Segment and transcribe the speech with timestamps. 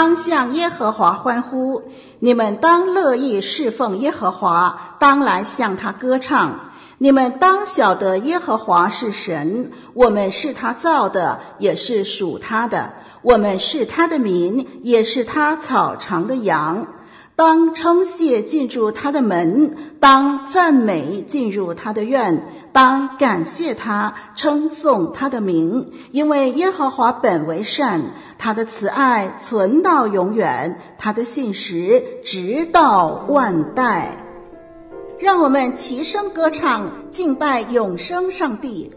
[0.00, 1.82] 当向耶和华欢呼，
[2.20, 6.58] 你们当乐意侍奉耶和华，当来向他歌唱。
[6.96, 12.94] 你们当晓得耶和华是神，我们是他造的，也是属他的。
[13.20, 16.86] 我们是他的民，也是他草场的羊。
[17.40, 28.02] 当称谢进入他的门，当赞美进入他的院，当感谢他，称颂他的名，因为耶和华本为善，
[28.36, 34.18] 他的慈爱存到永远，他的信实直到万代。
[35.18, 38.90] 让我们齐声歌唱，敬拜永生上帝。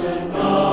[0.00, 0.71] and God.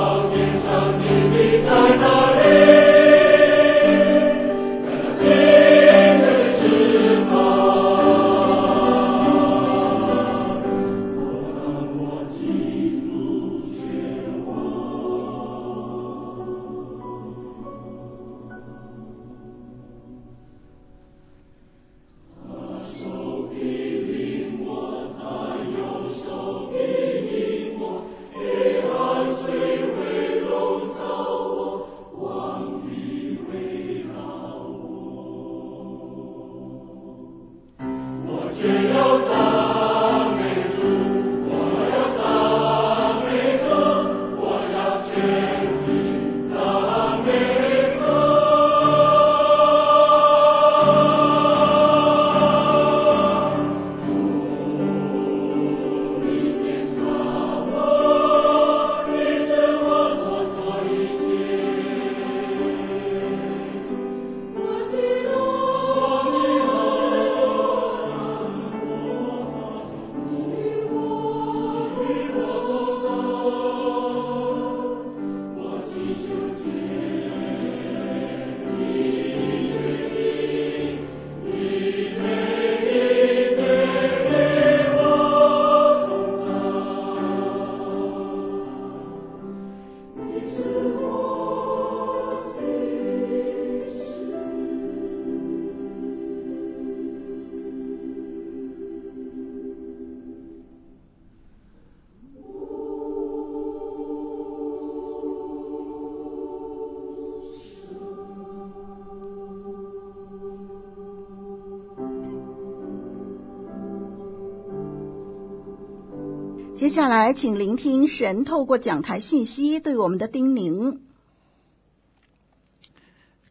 [116.80, 120.98] 接下来，请聆听神透过讲台信息对我们的叮咛。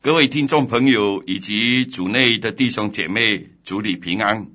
[0.02, 4.48] 各位听众朋友以及主内的弟兄姐妹，主里平安。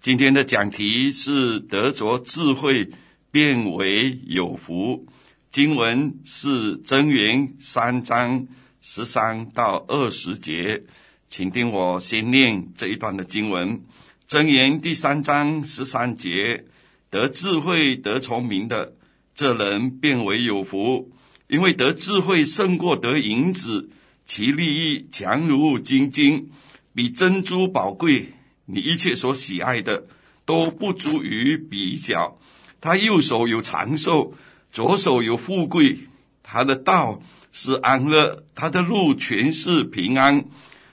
[0.00, 2.90] 今天的讲题是得着智慧，
[3.30, 5.04] 变为有福。
[5.50, 8.46] 经文是真言三章
[8.80, 10.82] 十三到二十节，
[11.28, 13.82] 请听我先念这一段的经文。
[14.26, 16.64] 真言第三章十三节。
[17.10, 18.94] 得智慧、得聪明的，
[19.34, 21.10] 这人便为有福，
[21.48, 23.88] 因为得智慧胜过得银子，
[24.26, 26.50] 其利益强如金金，
[26.94, 28.34] 比珍珠宝贵。
[28.66, 30.06] 你一切所喜爱的
[30.44, 32.38] 都不足于比较。
[32.80, 34.34] 他右手有长寿，
[34.70, 36.00] 左手有富贵。
[36.42, 37.22] 他的道
[37.52, 40.44] 是安乐，他的路全是平安。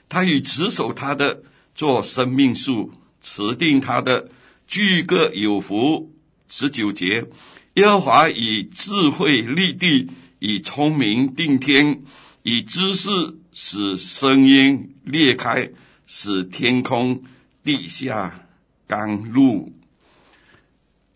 [0.08, 1.42] 他与持守他的
[1.74, 4.30] 做生命树，持定他的。
[4.66, 6.12] 俱各有福。
[6.48, 7.26] 十九节，
[7.74, 10.08] 耶和华以智慧立地，
[10.38, 12.02] 以聪明定天，
[12.44, 13.10] 以知识
[13.52, 15.70] 使声音裂开，
[16.06, 17.24] 使天空
[17.64, 18.46] 地下
[18.86, 19.72] 甘露。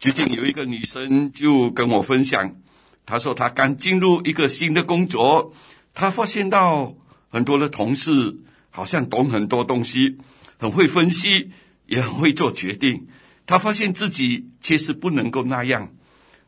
[0.00, 2.56] 最近有一个女生就跟我分享，
[3.06, 5.55] 她说她刚进入一个新的工作，
[5.94, 6.97] 她发现到
[7.29, 10.19] 很多的同事好像懂很多东西，
[10.58, 11.52] 很会分析，
[11.87, 13.06] 也很会做决定。
[13.50, 15.91] 他发现自己确实不能够那样，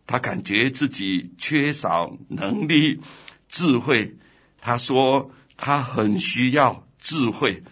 [0.06, 3.00] 他感觉自己缺少能力、
[3.48, 4.16] 智慧。
[4.60, 7.64] 他说他很需要智慧。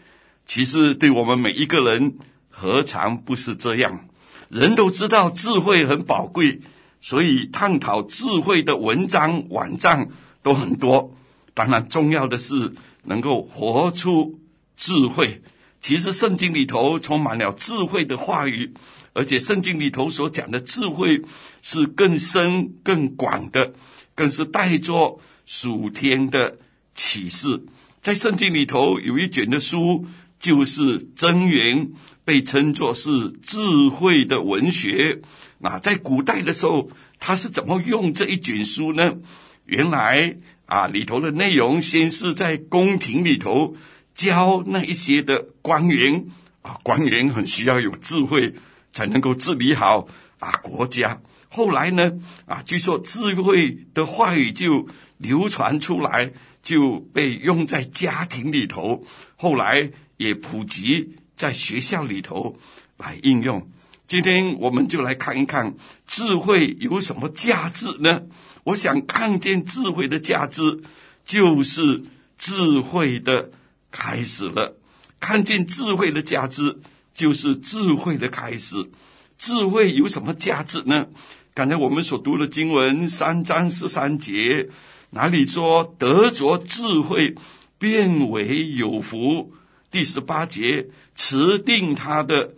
[0.47, 2.19] 其实对我们每一个人，
[2.49, 4.09] 何尝不是这样？
[4.49, 6.63] 人都知道智慧很宝贵，
[7.01, 10.09] 所以探讨智慧的文章、网站
[10.43, 11.15] 都很多。
[11.55, 12.75] 当然，重要的是
[13.05, 14.41] 能够活出
[14.77, 15.41] 智慧。
[15.81, 18.75] 其实圣经里头充满了智慧的话语。
[19.13, 21.23] 而且圣经里头所讲的智慧
[21.63, 23.73] 是更深更广的，
[24.15, 26.59] 更是带着属天的
[26.95, 27.65] 启示。
[28.03, 30.07] 在圣经里头有一卷的书，
[30.39, 31.91] 就是箴言，
[32.25, 33.11] 被称作是
[33.43, 35.21] 智慧的文学。
[35.59, 39.19] 那在古代的时候，他是怎么用这一卷书呢？
[39.67, 43.77] 原来啊，里头的内容先是在宫廷里头
[44.15, 46.27] 教那一些的官员
[46.63, 48.55] 啊，官员很需要有智慧。
[48.93, 50.07] 才能够治理好
[50.39, 51.21] 啊国家。
[51.49, 52.13] 后来呢
[52.47, 54.89] 啊，据说智慧的话语就
[55.19, 56.33] 流传出来，
[56.63, 59.05] 就被用在家庭里头。
[59.37, 62.57] 后来也普及在学校里头
[62.97, 63.69] 来应用。
[64.07, 65.75] 今天我们就来看一看
[66.07, 68.23] 智慧有什么价值呢？
[68.65, 70.83] 我想看见智慧的价值，
[71.25, 72.05] 就是
[72.39, 73.51] 智慧的
[73.91, 74.77] 开始了。
[75.19, 76.81] 看见智慧的价值。
[77.21, 78.91] 就是智慧的开始。
[79.37, 81.07] 智慧有什么价值呢？
[81.53, 84.71] 刚才我们所读的经文三章十三节，
[85.11, 87.35] 哪里说得着智慧，
[87.79, 89.53] 变为有福？
[89.91, 92.55] 第十八节，持定他的，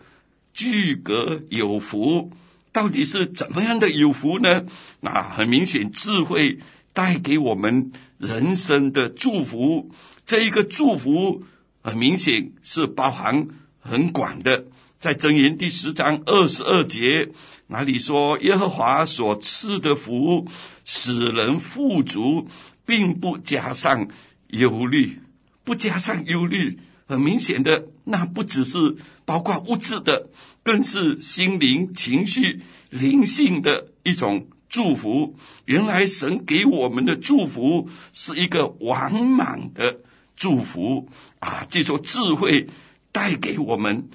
[0.55, 2.31] 俱各有福。
[2.71, 4.65] 到底是怎么样的有福呢？
[5.01, 6.61] 那很明显，智慧
[6.93, 9.91] 带给我们人生的祝福。
[10.25, 11.43] 这一个祝福
[11.83, 13.49] 很明显是包含。
[13.83, 14.67] 很广的，
[15.01, 17.31] 在箴言第十章二十二节，
[17.67, 20.47] 哪里说耶和华所赐的福
[20.85, 22.47] 使人富足，
[22.87, 24.07] 并不加上
[24.47, 25.21] 忧虑，
[25.65, 30.31] 不加上忧虑，很明显的，那不只是包括物质的，
[30.63, 35.35] 更是心灵、情绪、灵性的一种祝福。
[35.65, 39.99] 原来神给我们的祝福是一个完满的
[40.37, 41.09] 祝福
[41.41, 41.67] 啊！
[41.69, 42.69] 这种智慧。
[43.13, 44.09] 带给我们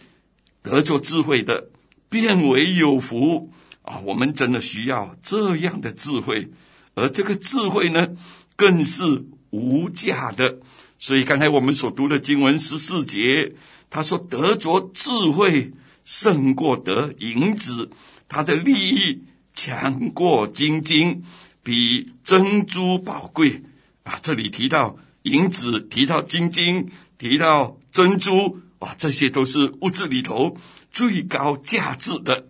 [0.63, 1.69] 得着智慧的，
[2.09, 3.51] 变为有福
[3.83, 3.99] 啊！
[3.99, 6.49] 我们真的需要这样的智慧，
[6.95, 8.09] 而这个智慧呢，
[8.55, 10.59] 更是无价的。
[10.97, 13.53] 所以刚才我们所读的经文十四节，
[13.89, 15.71] 他说得着智慧
[16.03, 17.91] 胜过得银子，
[18.27, 19.23] 他的利益
[19.53, 21.23] 强过金金，
[21.61, 23.61] 比珍珠宝贵
[24.03, 24.19] 啊！
[24.23, 26.89] 这里提到银子，提到金金，
[27.19, 28.59] 提到珍珠。
[28.79, 30.55] 哇，这些都是物质里头
[30.91, 32.47] 最高价值的，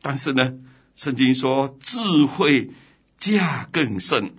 [0.00, 0.54] 但是呢，
[0.94, 2.70] 圣经说智慧
[3.18, 4.34] 价更甚。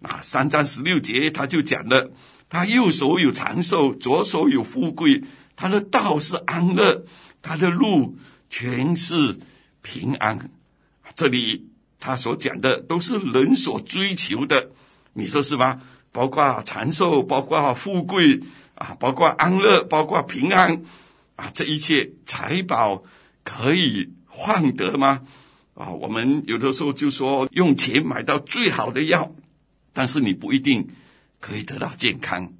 [0.00, 2.10] 啊，三章十六节他就讲了，
[2.48, 5.22] 他右手有长寿，左手有富贵，
[5.56, 7.04] 他的道是安乐，
[7.42, 8.16] 他的路
[8.48, 9.38] 全是
[9.82, 10.50] 平安。
[11.14, 11.68] 这里
[12.00, 14.70] 他所讲的都是人所追求的，
[15.12, 15.80] 你说是吧？
[16.10, 18.40] 包括长寿，包括富贵。
[18.74, 20.82] 啊，包括安乐，包括平安，
[21.36, 23.04] 啊，这一切财宝
[23.44, 25.22] 可以换得吗？
[25.74, 29.32] 啊，我们有的时候就说用钱买到最好的药，
[29.92, 30.88] 但是你不一定
[31.40, 32.52] 可以得到健康。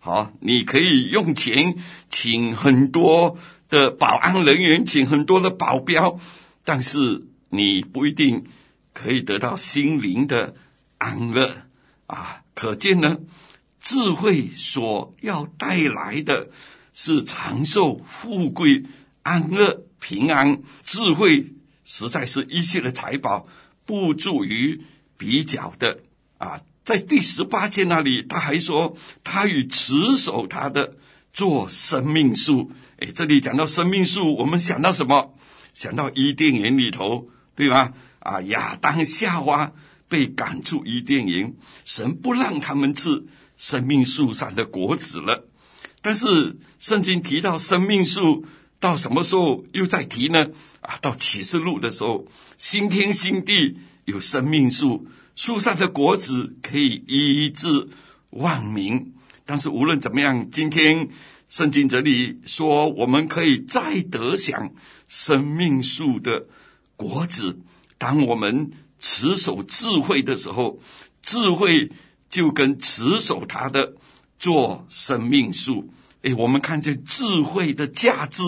[0.00, 1.76] 好，你可以用钱
[2.08, 3.36] 请很多
[3.68, 6.18] 的保安人员，请很多的保镖，
[6.64, 8.44] 但是你不一定
[8.92, 10.54] 可以得到心灵的
[10.98, 11.62] 安乐
[12.06, 12.42] 啊！
[12.54, 13.18] 可见呢，
[13.88, 16.50] 智慧所要带来的
[16.92, 18.84] 是长寿、富贵、
[19.22, 20.60] 安乐、平安。
[20.84, 21.54] 智慧
[21.86, 23.48] 实在是一切的财宝
[23.86, 24.82] 不足以
[25.16, 26.00] 比较的
[26.36, 26.60] 啊！
[26.84, 30.98] 在第十八节那里，他还说他与持守他的
[31.32, 32.70] 做生命树。
[32.98, 35.34] 哎，这里讲到生命树，我们想到什么？
[35.72, 37.94] 想到伊甸园里头，对吧？
[38.18, 39.72] 啊，亚当夏娃
[40.08, 41.54] 被赶出伊甸园，
[41.86, 43.24] 神不让他们吃
[43.58, 45.46] 生命树上的果子了。
[46.00, 48.46] 但是圣经提到生命树，
[48.80, 50.46] 到什么时候又再提呢？
[50.80, 55.06] 啊，到启示录的时候，新天新地有生命树。
[55.34, 57.88] 树上的果子可以医治
[58.30, 59.12] 万民，
[59.44, 61.08] 但是无论怎么样，今天
[61.48, 64.72] 圣经这里说，我们可以再得享
[65.08, 66.46] 生命树的
[66.96, 67.58] 果子。
[67.98, 70.80] 当我们持守智慧的时候，
[71.22, 71.90] 智慧
[72.28, 73.94] 就跟持守他的
[74.38, 75.92] 做生命树。
[76.22, 78.42] 诶，我们看见智慧的价值，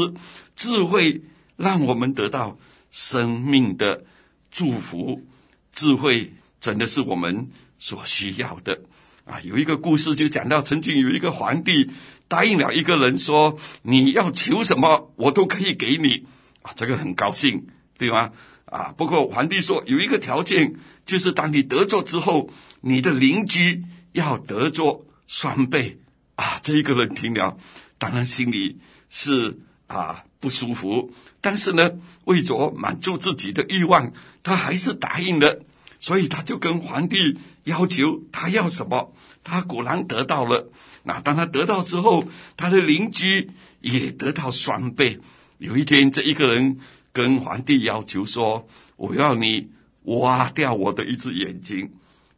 [0.56, 1.22] 智慧
[1.56, 2.58] 让我们得到
[2.90, 4.04] 生命的
[4.50, 5.26] 祝福，
[5.72, 6.32] 智慧。
[6.60, 8.82] 真的是我们所需要的
[9.24, 9.40] 啊！
[9.40, 11.88] 有一个故事就讲到，曾经有一个皇帝
[12.28, 16.26] 答应了一个人说：“你要求什么，我都可以给你。”
[16.60, 18.32] 啊，这个很高兴，对吗？
[18.70, 22.48] 啊，不过皇帝说有一个条件，就是当你得着之后，
[22.80, 25.98] 你的邻居要得着双倍。
[26.36, 27.58] 啊，这一个人听了，
[27.98, 28.78] 当然心里
[29.10, 29.58] 是
[29.88, 31.12] 啊不舒服，
[31.42, 31.90] 但是呢，
[32.24, 34.12] 为着满足自己的欲望，
[34.42, 35.62] 他还是答应了。
[36.02, 39.12] 所以他就跟皇帝要求他要什么，
[39.44, 40.72] 他果然得到了。
[41.02, 42.24] 那当他得到之后，
[42.56, 43.50] 他的邻居
[43.82, 45.20] 也得到双倍。
[45.58, 46.78] 有一天，这一个人
[47.12, 49.70] 跟皇帝要求说：“我要你
[50.04, 51.92] 挖掉我的一只眼睛。”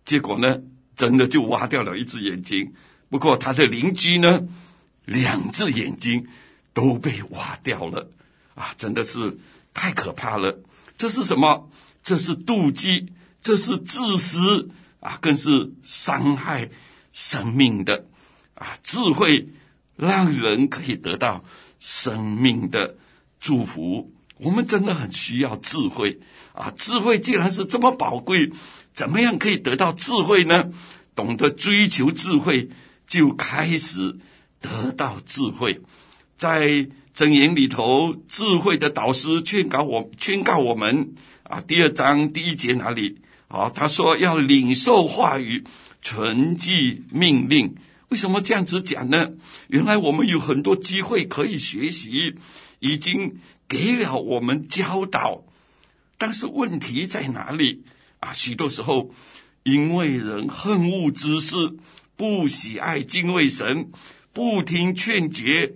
[0.05, 0.61] 结果呢，
[0.97, 2.73] 真的就挖掉了一只眼睛。
[3.09, 4.49] 不过他的邻居呢，
[5.05, 6.27] 两只眼睛
[6.73, 8.11] 都被挖掉了。
[8.55, 9.39] 啊，真的是
[9.73, 10.63] 太可怕了！
[10.97, 11.71] 这是什么？
[12.03, 13.13] 这是妒忌。
[13.41, 16.71] 这是自私啊，更是伤害
[17.13, 18.07] 生命的
[18.55, 18.79] 啊！
[18.85, 19.49] 智慧
[19.97, 21.45] 让人可以得到
[21.81, 22.97] 生命的
[23.41, 24.13] 祝福。
[24.43, 26.19] 我们真的很需要智慧
[26.53, 26.73] 啊！
[26.77, 28.51] 智慧既然是这么宝贵，
[28.93, 30.71] 怎么样可以得到智慧呢？
[31.15, 32.71] 懂得追求智慧，
[33.07, 34.19] 就开始
[34.61, 35.81] 得到智慧。
[36.37, 43.19] 在箴言里头，智慧的导师劝告我，劝告我们啊，第二章第一节哪里？
[43.49, 45.65] 好，他说要领受话语，
[46.01, 47.77] 存记命令。
[48.09, 49.29] 为什么这样子讲呢？
[49.69, 52.35] 原来我们有很多机会可以学习，
[52.81, 53.37] 已经
[53.73, 55.45] 给了我们教导。
[56.19, 57.85] 但是问题在哪里
[58.21, 58.31] 啊？
[58.35, 59.11] 许多时候，
[59.63, 61.57] 因为人恨恶知识，
[62.15, 63.91] 不喜爱敬畏神，
[64.35, 65.73] 不听劝诫，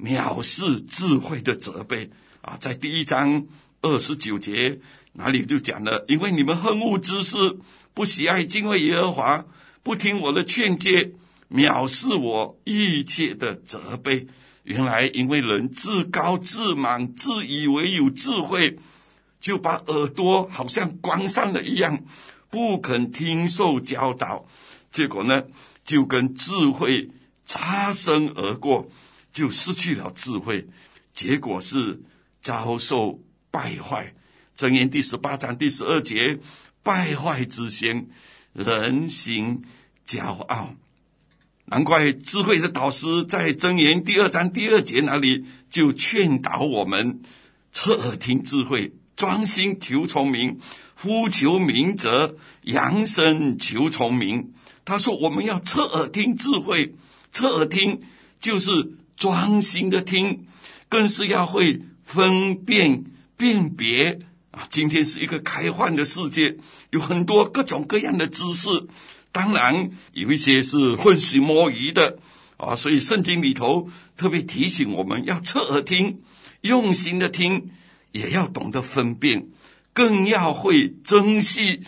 [0.00, 2.10] 藐视智慧的责备
[2.42, 3.46] 啊，在第一章
[3.80, 4.80] 二十九节。
[5.12, 7.36] 哪里就讲了，因为你们恨恶知识，
[7.94, 9.44] 不喜爱敬畏耶和华，
[9.84, 11.12] 不听我的劝诫，
[11.48, 14.26] 藐视我一切的责备。
[14.70, 18.78] 原来因为人自高自满，自以为有智慧，
[19.40, 22.04] 就把耳朵好像关上了一样，
[22.50, 24.46] 不肯听受教导。
[24.92, 25.42] 结果呢，
[25.84, 27.10] 就跟智慧
[27.44, 28.88] 擦身而过，
[29.32, 30.68] 就失去了智慧。
[31.12, 32.00] 结果是
[32.40, 33.18] 遭受
[33.50, 34.14] 败坏。
[34.56, 36.38] 箴言第十八章第十二节，
[36.84, 38.06] 败坏之先，
[38.52, 39.64] 人心
[40.06, 40.76] 骄傲。
[41.70, 47.20] 难怪智慧的导师在箴言第二章第二节那里就劝导我们：
[47.72, 50.58] 侧耳听智慧，专心求聪明，
[50.96, 54.52] 呼求明哲，扬声求聪明。
[54.84, 56.96] 他说：“我们要侧耳听智慧，
[57.30, 58.00] 侧耳听
[58.40, 58.70] 就是
[59.16, 60.46] 专心的听，
[60.88, 63.04] 更是要会分辨
[63.36, 64.18] 辨别。”
[64.50, 66.56] 啊，今天是一个开放的世界，
[66.90, 68.68] 有很多各种各样的知识，
[69.32, 72.18] 当然有一些是混水摸鱼的
[72.56, 72.74] 啊。
[72.74, 76.20] 所以圣经里头特别提醒我们要侧耳听，
[76.60, 77.70] 用心的听，
[78.12, 79.48] 也要懂得分辨，
[79.92, 81.82] 更要会珍惜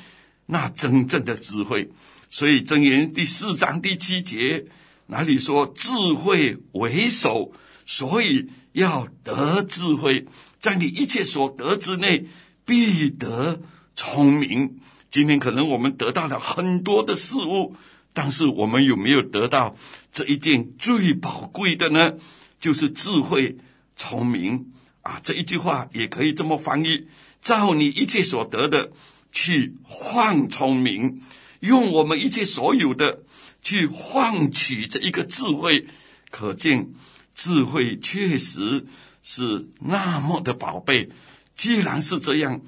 [0.47, 1.91] 那真正的智慧。
[2.31, 4.67] 所以箴言第四章第七节
[5.07, 7.53] 哪里说智慧为首，
[7.87, 10.27] 所以要得智慧，
[10.61, 12.27] 在你一切所得之内。
[12.65, 13.61] 必得
[13.97, 14.79] 聪明。
[15.12, 17.76] 今天可能我们得到了很多的事物，
[18.14, 19.76] 但是我们有没有得到
[20.11, 22.14] 这一件最宝贵的呢？
[22.59, 23.59] 就是智慧、
[23.95, 25.21] 聪明啊！
[25.23, 27.09] 这一句话也可以这么翻译：
[27.42, 28.92] 照你一切所得的
[29.33, 31.21] 去换聪明，
[31.61, 33.25] 用我们一切所有的
[33.62, 35.88] 去换取这一个智慧。
[36.31, 36.95] 可见
[37.35, 38.87] 智慧确实
[39.23, 41.11] 是那么的宝贝。
[41.54, 42.62] 既然是这样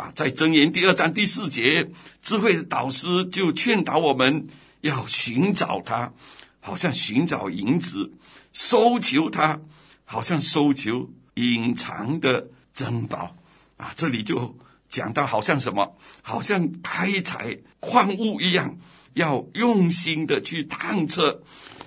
[0.00, 1.90] 啊，在箴言第二章第四节，
[2.22, 4.48] 智慧导师就劝导我们
[4.80, 6.14] 要寻找它，
[6.58, 8.10] 好像寻找银子。
[8.50, 9.60] 搜求它，
[10.06, 13.36] 好像搜求隐藏的珍宝
[13.76, 13.92] 啊！
[13.94, 14.56] 这里就
[14.88, 18.78] 讲到，好像什么，好像开采矿物一样，
[19.12, 21.42] 要用心的去探测，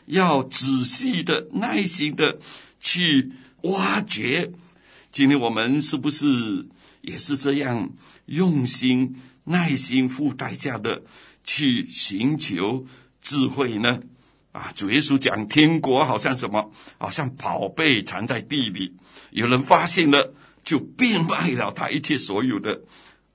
[0.05, 2.37] 要仔细的、耐心的
[2.79, 3.31] 去
[3.63, 4.51] 挖掘。
[5.11, 6.67] 今天我们是不是
[7.03, 7.91] 也是这样
[8.25, 11.03] 用心、耐心、付代价的
[11.43, 12.85] 去寻求
[13.21, 14.01] 智慧呢？
[14.53, 16.71] 啊，主耶稣讲天国好像什么？
[16.97, 18.95] 好像宝贝藏在地里，
[19.31, 20.33] 有人发现了，
[20.63, 22.83] 就变卖了他一切所有的，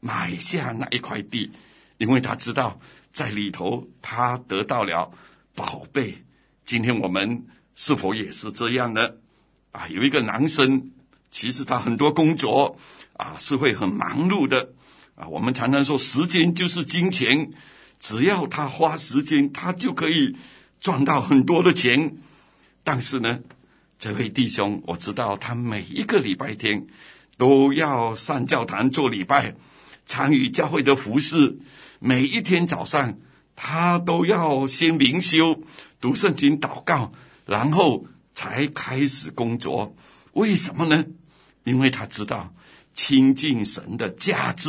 [0.00, 1.50] 买下那一块地，
[1.98, 2.80] 因为他知道
[3.12, 5.10] 在里头他得到了
[5.54, 6.24] 宝贝。
[6.64, 9.10] 今天我们是否也是这样呢？
[9.72, 10.92] 啊，有一个男生，
[11.30, 12.78] 其实他很多工作
[13.18, 14.72] 啊是会很忙碌的
[15.14, 15.28] 啊。
[15.28, 17.50] 我们常常说时间就是金钱，
[18.00, 20.34] 只要他花时间，他就可以。
[20.80, 22.18] 赚到很多的钱，
[22.84, 23.40] 但是呢，
[23.98, 26.86] 这位弟兄，我知道他每一个礼拜天
[27.36, 29.56] 都要上教堂做礼拜，
[30.06, 31.58] 参与教会的服事。
[31.98, 33.18] 每一天早上，
[33.56, 35.60] 他都要先灵修、
[36.00, 37.12] 读圣经、祷告，
[37.44, 39.96] 然后才开始工作。
[40.32, 41.06] 为什么呢？
[41.64, 42.54] 因为他知道
[42.98, 44.68] 亲近神的价值，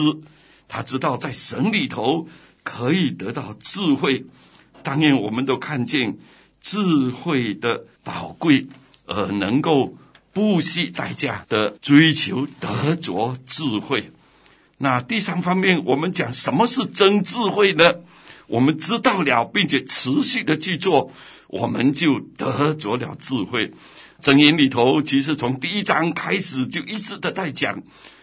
[0.67, 2.27] 他知道在神里头
[2.63, 4.23] 可以得到智慧。
[4.83, 6.15] 当然，我们都看见
[6.61, 8.67] 智慧的宝贵，
[9.07, 9.97] 而能够
[10.31, 14.11] 不惜代价的追求得着智慧。
[14.77, 17.95] 那第三方面，我们讲什么是真智慧呢？
[18.45, 21.11] 我们知道了，并且持续的去做，
[21.47, 23.73] 我们就得着了智慧。
[24.21, 27.81] 箴言里头，其实从第一章开始就一直的在讲，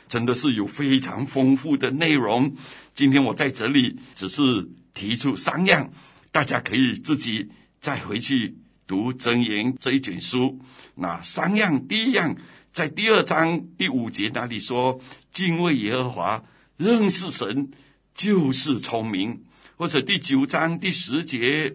[0.08, 2.54] 真的是有非常丰富的内容。
[2.94, 5.90] 今天我在这里只是提出三样。
[6.32, 7.48] 大家可以自己
[7.80, 10.58] 再回去读《箴言》这一卷书。
[10.96, 12.36] 那三样，第一样
[12.74, 15.00] 在第二章第五节那里说
[15.32, 16.44] ：“敬畏耶和华，
[16.76, 17.70] 认识神
[18.14, 19.44] 就是聪明。”
[19.76, 21.74] 或者第九章第十节：“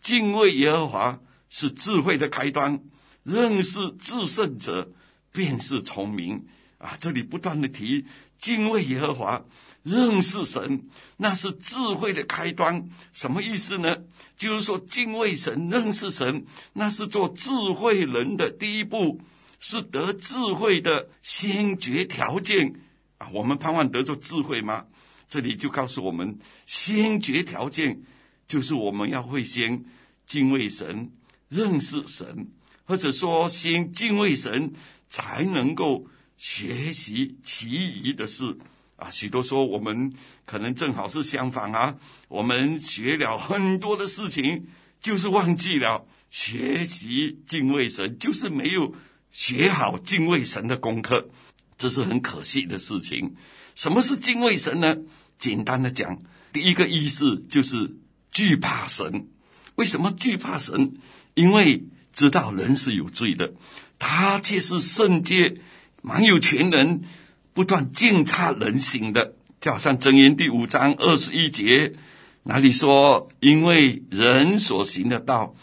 [0.00, 2.80] 敬畏耶和华是智慧的开端，
[3.24, 4.90] 认识至圣者
[5.32, 6.46] 便是聪明。”
[6.78, 8.06] 啊，这里不断的提
[8.38, 9.44] 敬畏耶和华。
[9.84, 10.82] 认识神，
[11.16, 12.90] 那是智慧的开端。
[13.12, 13.96] 什么意思呢？
[14.36, 19.22] 就是说，敬畏神、认识神，那是做智慧人的第一步，
[19.58, 22.74] 是得智慧的先决条件
[23.16, 23.28] 啊。
[23.32, 24.84] 我们盼望得着智慧吗？
[25.28, 28.02] 这里就告诉我们，先决条件
[28.46, 29.84] 就是我们要会先
[30.26, 31.10] 敬畏神、
[31.48, 32.48] 认识神，
[32.84, 34.72] 或者说先敬畏神，
[35.08, 36.06] 才能够
[36.38, 37.68] 学习其
[38.02, 38.56] 余的事。
[38.96, 40.12] 啊，许多说我们
[40.44, 41.94] 可能正好是相反啊，
[42.28, 44.66] 我们学了很多的事情，
[45.00, 48.92] 就是忘记了学习敬畏神，就是没有
[49.30, 51.28] 学好敬畏神的功课，
[51.76, 53.36] 这是很可惜的事情。
[53.76, 54.96] 什么是敬畏神呢？
[55.38, 56.20] 简单的讲，
[56.52, 57.94] 第一个意思就是
[58.32, 59.28] 惧怕神。
[59.76, 60.96] 为什么惧怕神？
[61.34, 63.54] 因为知道人是有罪的，
[64.00, 65.60] 他却是圣洁、
[66.08, 67.02] 蛮有全能。
[67.52, 71.94] 不断鉴察人行的，就好像箴言第五章二十一节，
[72.44, 75.54] 哪里说：“因为人所行的道，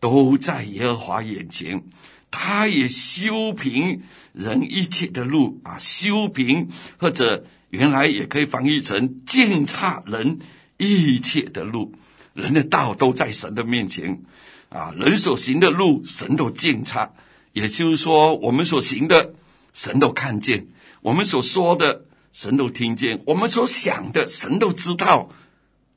[0.00, 1.84] 都在耶和华眼前，
[2.32, 10.40] 他也修平人一切的路啊。”修平或者原来也可以翻译成鉴察人
[10.76, 11.94] 一切的路，
[12.32, 14.22] 人的道都在神的面前
[14.70, 14.92] 啊。
[14.98, 17.12] 人所行的路，神都鉴察，
[17.52, 19.34] 也就是说，我们所行的，
[19.74, 20.68] 神都看见。
[21.02, 25.28] 我们所说的，神都听见；我们所想的，神都知道。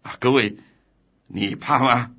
[0.01, 0.57] 啊，各位，
[1.27, 2.11] 你怕吗？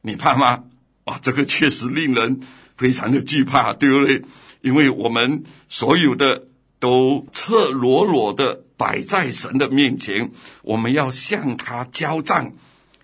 [0.00, 0.64] 你怕吗？
[1.04, 2.40] 啊，这个确实令人
[2.76, 4.24] 非常的惧怕，对不对？
[4.60, 6.48] 因为我们所有的
[6.80, 10.32] 都赤裸裸的摆在神的面前，
[10.62, 12.54] 我们要向他交账。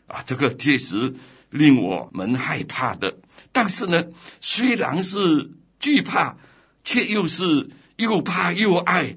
[0.08, 1.14] 啊，这个确实
[1.50, 3.18] 令我们害怕的。
[3.52, 4.06] 但是呢，
[4.40, 6.38] 虽然是惧怕，
[6.82, 7.70] 却又是。
[8.02, 9.16] 又怕又爱，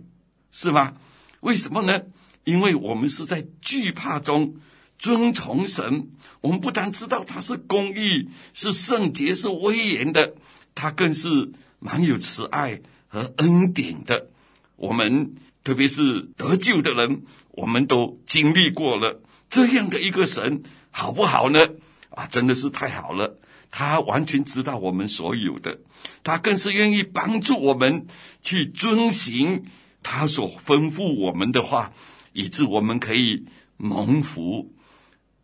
[0.51, 0.93] 是吗？
[1.41, 2.03] 为什么呢？
[2.43, 4.55] 因为我们是在惧怕中
[4.99, 6.09] 遵从神。
[6.41, 10.35] 我们不但知道他是公义、是圣洁、是威严的，
[10.75, 14.29] 他更是蛮有慈爱和恩典的。
[14.75, 21.67] 我们特别是得救的人，我们都经历过了这样的一个神，好不好呢？
[22.11, 23.39] 啊，真的是太好了！
[23.77, 25.79] 他完全知道我们所有的，
[26.23, 28.07] 他更是愿意帮助我们
[28.41, 29.65] 去遵行
[30.01, 31.91] 他所吩咐我们的话，
[32.31, 33.43] 以致我们可以
[33.75, 34.71] 蒙福。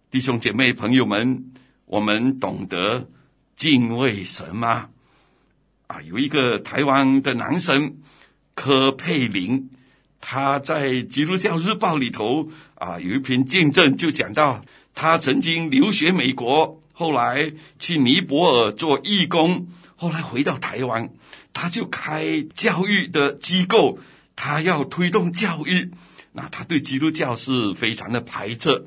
[0.10, 1.52] 弟兄姐妹、朋友们，
[1.84, 3.10] 我们懂得
[3.58, 4.92] 敬畏神吗？
[5.88, 7.98] 啊，有一个台湾的男生
[8.56, 9.72] 柯佩林，
[10.22, 14.64] 他在《基督教日报》里头啊有一篇见证，就讲到
[14.94, 21.10] 他曾经留学美国，后来去尼泊尔做义工，后来回到台湾，
[21.52, 23.98] 他就开教育的机构，
[24.36, 25.90] 他要推动教育，
[26.34, 28.86] 那他对基督教是非常的排斥。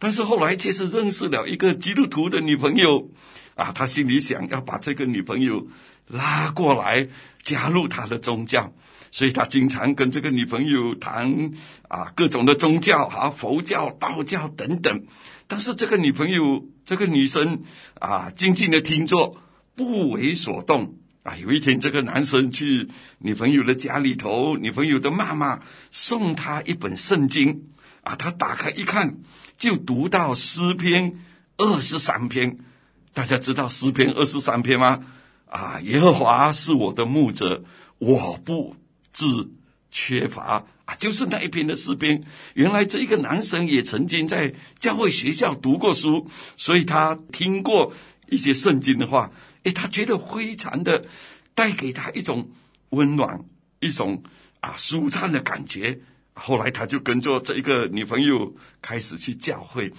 [0.00, 3.08] 但是后来却是认识了一个基督徒的女朋友，
[3.54, 5.68] 啊，他心里想要把这个女朋友
[6.08, 7.06] 拉过来
[7.44, 8.72] 加入他的宗教，
[9.12, 11.52] 所以他经常跟这个女朋友谈
[11.86, 15.06] 啊各种的宗教啊佛教、道教等等。
[15.46, 17.62] 但是这个女朋友这个女生
[17.98, 19.36] 啊静静的听着，
[19.74, 20.96] 不为所动。
[21.22, 25.60] 啊，有一天这个男生去女朋友的家里头，女朋友的妈妈
[25.92, 27.68] 送他一本圣经，
[28.02, 29.18] 啊，他打开一看。
[29.56, 31.20] 就读到诗篇
[31.56, 32.58] 二十三篇，
[33.14, 35.04] 大家知道诗篇二十三篇吗？
[35.46, 37.62] 啊，耶和华是我的牧者，
[37.98, 38.74] 我不
[39.12, 39.26] 致
[39.92, 42.24] 缺乏啊，就是那一篇的诗篇。
[42.54, 46.26] 原来这一个男生也曾经在教会学校读过书，
[46.56, 47.92] 所以他听过
[48.28, 49.30] 一些圣经的话，
[49.62, 51.04] 诶，他觉得非常的
[51.54, 52.50] 带给他一种
[52.88, 53.44] 温暖，
[53.80, 54.22] 一种
[54.60, 56.00] 啊舒畅的感觉。
[56.34, 59.92] 后来他就跟着这一个女朋友开始去教会，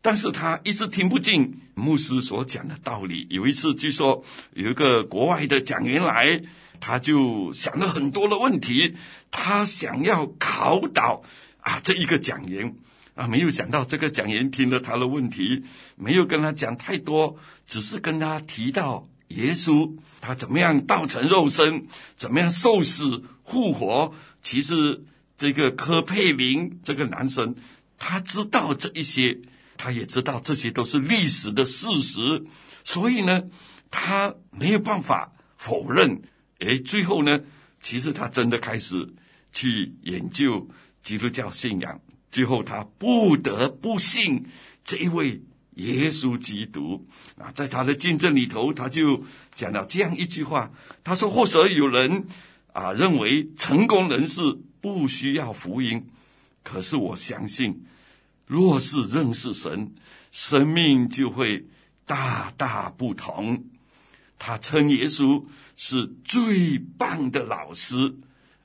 [0.00, 3.26] 但是他一直听不进牧师所讲的道理。
[3.28, 4.22] 有一次据说
[4.54, 6.40] 有一个国外的讲员来，
[6.80, 8.96] 他就想了很多的问题，
[9.30, 11.22] 他想要考倒
[11.60, 12.74] 啊这一个讲员
[13.14, 15.64] 啊，没有想到这个讲员听了他的问题，
[15.96, 21.84] 没有跟他讲太多，只是跟他提到耶稣，他怎么样道成肉身，
[22.16, 25.04] 怎么样受死复活，其实。
[25.40, 27.54] 这个柯佩林这个男生，
[27.96, 29.40] 他知道这一些，
[29.78, 32.44] 他也知道这些都是历史的事实，
[32.84, 33.44] 所以呢，
[33.90, 36.20] 他没有办法否认。
[36.60, 37.40] 哎，最后呢，
[37.82, 39.12] 其实他真的开始
[39.52, 40.68] 去研究
[41.02, 44.46] 基督教信仰，最后他不得不信
[44.84, 45.42] 这一位
[45.74, 47.52] 耶稣基督啊。
[47.52, 50.70] 在他的见证里头，他就讲了这样一句话，
[51.04, 52.26] 他说：“或者有人
[52.72, 54.40] 啊认为成功人士。”
[54.82, 56.06] 不需要福音，
[56.64, 57.84] 可是我相信，
[58.46, 59.92] 若是认识神，
[60.32, 61.66] 生命就会
[62.06, 63.62] 大大不同。
[64.42, 65.44] 他称耶稣
[65.76, 68.16] 是最棒的老师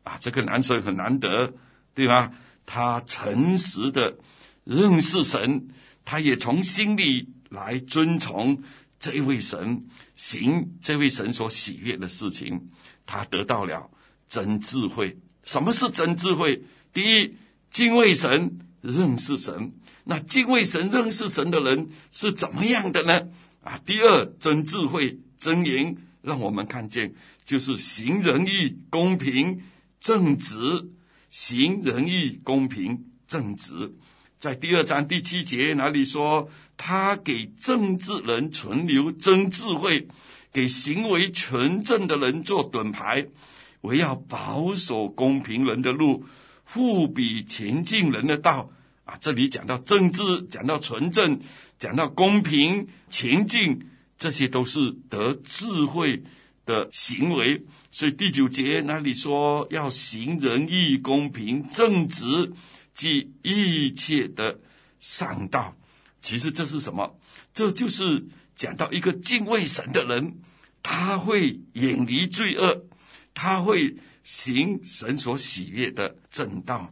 [0.04, 0.18] 啊！
[0.22, 1.54] 这个男生很难得，
[1.94, 2.32] 对吧？
[2.66, 4.18] 他诚实的
[4.64, 5.68] 认识神，
[6.06, 8.64] 他也从心里来遵从
[9.00, 9.86] 这位神，
[10.16, 12.70] 行这位神所喜悦的事情。
[13.06, 13.92] 他得到了
[14.30, 15.20] 真智慧。
[15.44, 16.64] 什么是真智慧？
[16.94, 17.36] 第一，
[17.70, 19.74] 敬畏神，认识神。
[20.06, 23.28] 那敬畏神、认识神的人是怎么样的呢？
[23.62, 27.14] 啊，第二，真智慧、真言，让我们看见
[27.46, 29.62] 就是行仁义、公平、
[30.00, 30.92] 正直。
[31.32, 33.94] 行仁义、公平、正直，
[34.40, 40.08] 在第二章第七节哪里说，他给正直人存留真智慧，
[40.54, 43.28] 给行为纯正的人做盾牌。
[43.82, 46.24] 唯要保守公平人的路，
[46.64, 48.72] 复比前进人的道。
[49.04, 51.38] 啊，这里讲到正直，讲到纯正，
[51.78, 56.24] 讲到公平前进，这些都是得智慧
[56.66, 57.64] 的行为。
[57.92, 62.52] 所以第九节那里说要行仁义、公平、正直，
[62.94, 64.60] 即一切的
[65.00, 65.76] 善道。
[66.22, 67.20] 其实这是什么？
[67.54, 68.26] 这就是
[68.56, 70.36] 讲到一个敬畏神的人，
[70.82, 72.86] 他会远离罪恶。
[73.38, 76.90] 他会行神所喜悦的正道，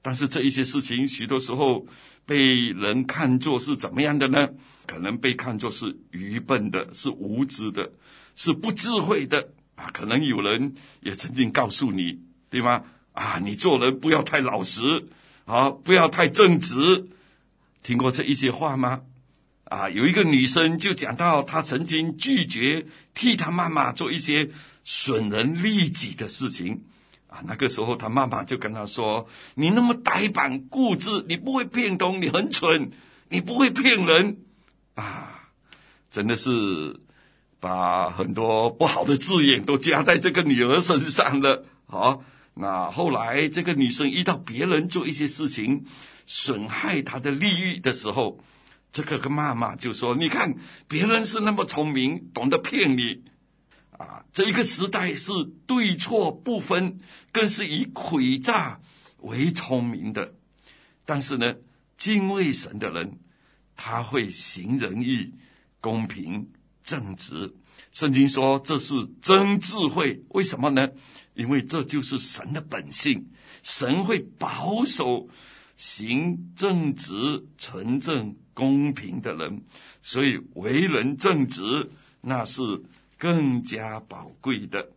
[0.00, 1.86] 但是这一些事情，许多时候
[2.24, 4.48] 被人看作是怎么样的呢？
[4.86, 7.92] 可能被看作是愚笨的，是无知的，
[8.36, 9.90] 是不智慧的啊！
[9.92, 12.84] 可能有人也曾经告诉你，对吗？
[13.12, 15.06] 啊，你做人不要太老实，
[15.44, 17.08] 啊，不要太正直，
[17.82, 19.02] 听过这一些话吗？
[19.64, 24.50] 啊，有一个女生就讲到，她曾经拒绝替她妈妈做一些
[24.84, 26.82] 损人利己的事情，
[27.32, 32.90] 啊，那个时候他妈妈就跟他说：“你那么呆板固执，你不会变通，你很蠢，
[33.30, 34.36] 你不会骗人
[34.96, 35.48] 啊！”
[36.12, 37.00] 真的是
[37.58, 41.64] 把很多不好的字眼都加在这个女儿身上了。
[41.86, 45.86] 好，那后来这个女生遇到别人做一些事情
[46.26, 48.38] 损害她的利益的时候，
[48.92, 50.54] 这个妈妈就说：“你看，
[50.86, 53.22] 别人是那么聪明，懂得骗你。”
[54.02, 55.32] 啊，这一个时代是
[55.66, 56.98] 对错不分，
[57.30, 58.80] 更是以诡诈
[59.18, 60.34] 为聪明的。
[61.04, 61.54] 但是呢，
[61.96, 63.18] 敬畏神的人，
[63.76, 65.32] 他会行仁义、
[65.80, 66.50] 公平、
[66.82, 67.54] 正直。
[67.92, 70.88] 圣经说这是真智慧，为什么呢？
[71.34, 73.30] 因为这就是神的本性。
[73.62, 75.28] 神会保守
[75.76, 79.62] 行正直、纯正、公平的人，
[80.02, 82.82] 所以为人正直，那是。
[83.22, 84.90] 更加宝贵的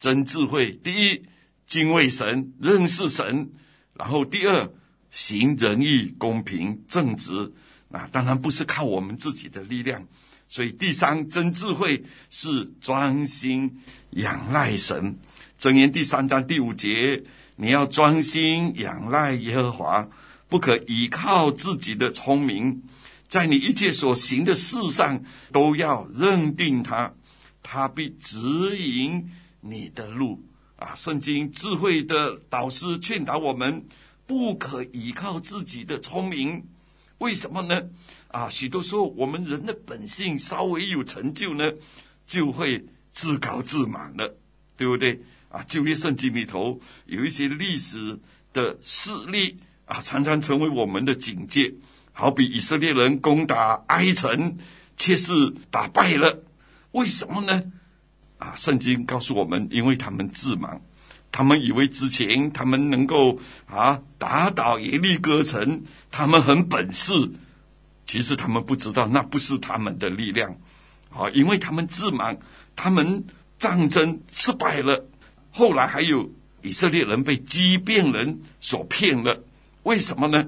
[0.00, 1.22] 真智慧，第一，
[1.66, 3.50] 敬畏神，认识神；
[3.92, 4.72] 然后第二，
[5.10, 7.52] 行仁义、公平、正直。
[7.90, 10.06] 那当然不是靠我们自己的力量。
[10.48, 15.18] 所以第三，真智慧是专心仰赖神。
[15.60, 17.22] 箴言第三章第五节，
[17.56, 20.08] 你要专心仰赖耶和华，
[20.48, 22.82] 不可倚靠自己的聪明，
[23.28, 27.12] 在你一切所行的事上都要认定他。
[27.70, 28.38] 他必指
[28.78, 30.42] 引你的路
[30.76, 30.94] 啊！
[30.94, 33.84] 圣经智慧的导师劝导我们，
[34.26, 36.64] 不可依靠自己的聪明。
[37.18, 37.90] 为什么呢？
[38.28, 41.70] 啊，许多时候我们人的本性稍微有成就呢，
[42.26, 44.34] 就会自高自满了，
[44.74, 45.20] 对不对？
[45.50, 48.18] 啊，旧约圣经里头有一些历史
[48.54, 51.74] 的事例啊，常常成为我们的警戒。
[52.12, 54.56] 好比以色列人攻打埃城，
[54.96, 56.44] 却是打败了。
[56.92, 57.62] 为什么呢？
[58.38, 60.80] 啊，圣经告诉我们，因为他们自满，
[61.30, 67.12] 他们以为之前他们能够啊打倒耶利哥城，他们很本事。
[68.06, 70.56] 其实他们不知道，那不是他们的力量。
[71.10, 72.38] 啊，因为他们自满，
[72.76, 73.24] 他们
[73.58, 75.04] 战争失败了。
[75.50, 76.30] 后来还有
[76.62, 79.42] 以色列人被基遍人所骗了。
[79.82, 80.46] 为什么呢？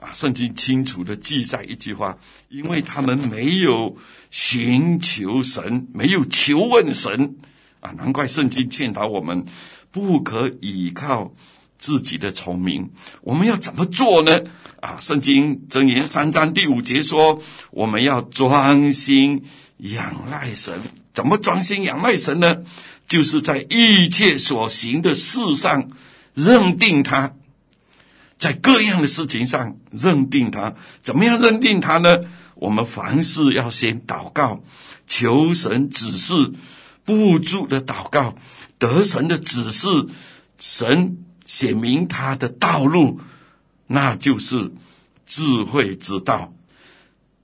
[0.00, 2.16] 啊，圣经清楚地记载一句话：
[2.48, 3.98] 因为他们没有
[4.30, 7.36] 寻求神，没有求问神，
[7.80, 9.44] 啊，难怪圣经劝导我们
[9.90, 11.34] 不可倚靠
[11.78, 12.90] 自己的聪明。
[13.20, 14.40] 我们要怎么做呢？
[14.80, 19.44] 啊，圣经箴言三章第五节说，我们要专心
[19.76, 20.80] 仰赖神。
[21.12, 22.64] 怎么专心仰赖神呢？
[23.06, 25.90] 就是在一切所行的事上
[26.32, 27.34] 认定他。
[28.40, 32.24] 在各样的事情上认定他，怎么样认定他呢？
[32.54, 34.64] 我们凡事要先祷告，
[35.06, 36.54] 求神指示，
[37.04, 38.34] 不住的祷告，
[38.78, 39.88] 得神的指示，
[40.58, 43.20] 神显明他的道路，
[43.86, 44.72] 那就是
[45.26, 46.54] 智慧之道。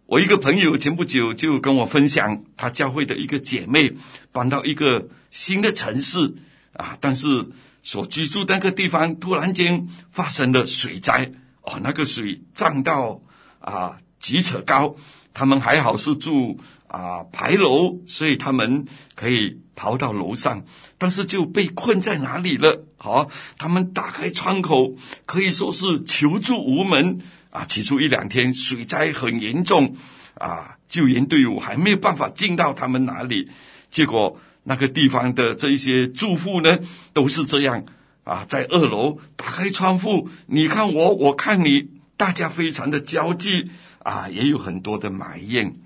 [0.06, 3.92] 我一个朋友前不久就跟我分享，他教会的一个姐妹
[4.32, 6.36] 搬到一个新的城市
[6.72, 7.50] 啊，但是。
[7.86, 11.30] 所居住那个地方突然间发生了水灾
[11.62, 13.20] 哦，那个水涨到
[13.60, 14.96] 啊几尺高，
[15.32, 20.64] 他们还好是住啊牌楼，所以他们可以逃到楼上，
[20.98, 22.84] 但是就被困在哪里了？
[22.96, 27.20] 好、他们打开窗口，可以说是求助无门
[27.50, 27.64] 啊。
[27.66, 29.94] 起初一两天水灾很严重
[30.34, 33.48] 啊，救援队伍还没有办法进到他们哪里，
[33.92, 34.40] 结果。
[34.68, 36.78] 那个地方的这一些住户呢，
[37.12, 37.84] 都是这样
[38.24, 45.76] 啊，在二楼打开窗户，你看我，我看你，大家非常的焦急啊，也有很多的埋怨。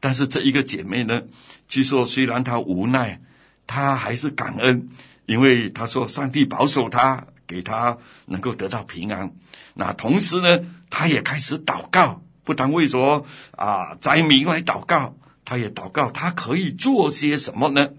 [0.00, 1.24] 但是这一个姐妹呢，
[1.68, 3.20] 据说虽然她无奈，
[3.66, 4.88] 她还是感恩，
[5.26, 9.34] 因为她说上帝保守她，给她能够得到平安。
[9.74, 15.14] 那同时呢，她也开始祷告，不但为着啊灾民来祷告，
[15.44, 17.90] 她也祷告，她可以做些什么呢？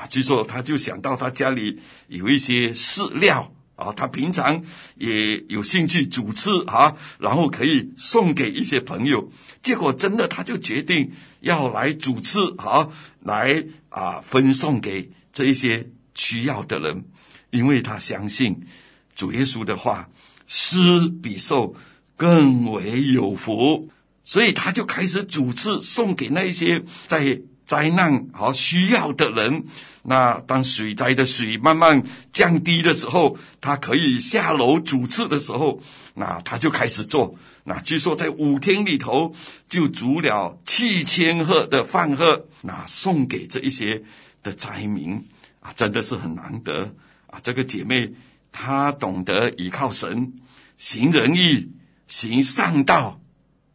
[0.00, 4.64] 啊，据说他就想到他家里有一些饲料啊，他平常
[4.96, 9.30] 也有兴趣煮吃啊，然后可以送给一些朋友。
[9.62, 12.88] 结果真的，他就决定要来煮吃啊，
[13.20, 17.04] 来啊分送给这一些需要的人，
[17.50, 18.66] 因为他相信
[19.14, 20.08] 主耶稣的话，
[20.46, 21.74] 施比受
[22.16, 23.90] 更为有福，
[24.24, 27.42] 所以他就开始煮吃送给那一些在。
[27.70, 29.64] 灾难和需要的人，
[30.02, 32.02] 那当水灾的水慢慢
[32.32, 35.80] 降低的时候，他可以下楼煮吃的时候，
[36.14, 37.32] 那他就开始做。
[37.62, 39.32] 那据说在五天里头
[39.68, 44.02] 就煮了七千盒的饭盒，那送给这一些
[44.42, 45.24] 的灾民
[45.60, 46.92] 啊，真的是很难得
[47.28, 47.38] 啊！
[47.40, 48.12] 这个姐妹
[48.50, 50.32] 她懂得依靠神，
[50.76, 51.70] 行仁义，
[52.08, 53.20] 行善道，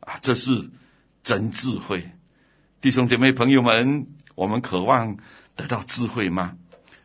[0.02, 0.70] 啊，这是
[1.24, 2.12] 真智慧。
[2.86, 5.18] 弟兄姐妹朋友们，我们渴望
[5.56, 6.56] 得到智慧吗？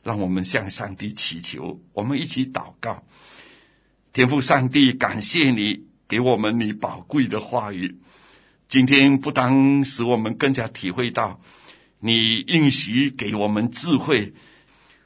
[0.02, 3.02] 让我们向上帝祈求，我们一起祷告。
[4.12, 7.98] 天父上帝，感谢你给我们你宝贵的话语。
[8.68, 11.40] 今天不当使我们更加体会到
[12.00, 14.34] 你应许给我们智慧，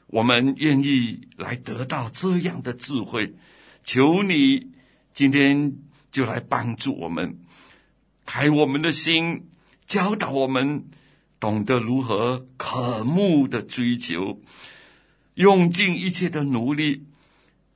[0.07, 3.33] 我们愿意来得到这样的智慧。
[3.85, 4.71] 求你
[5.13, 5.77] 今天
[6.11, 7.39] 就来帮助我们，
[8.25, 9.47] 开我们的心，
[9.87, 10.85] 教导我们
[11.39, 14.41] 懂得如何渴慕的追求。
[15.35, 17.03] 用尽一切的努力，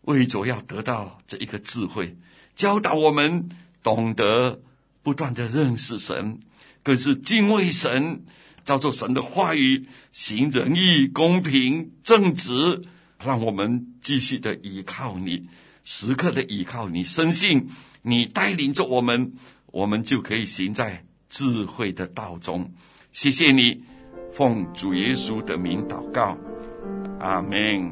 [0.03, 2.17] 为着要得到这一个智慧，
[2.55, 3.49] 教导我们
[3.83, 4.61] 懂得
[5.03, 6.39] 不断的认识神，
[6.83, 8.23] 更是敬畏神，
[8.63, 12.83] 照着神的话语行仁义、公平、正直，
[13.21, 15.49] 让我们继续的依靠你，
[15.83, 17.69] 时刻的依靠你，深信
[18.03, 19.33] 你带领着我们，
[19.65, 22.69] 我们就可以行在智慧的道中。
[23.11, 23.83] 谢谢你，
[24.31, 26.37] 奉主耶稣的名祷告。
[27.19, 27.91] 阿门。